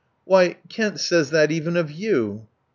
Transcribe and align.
"Why! 0.25 0.55
Kent 0.67 0.99
says 0.99 1.29
that 1.29 1.51
even 1.51 1.77
of 1.77 1.91
you." 1.91 2.47